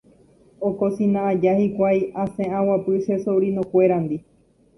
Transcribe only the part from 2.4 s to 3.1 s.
aguapy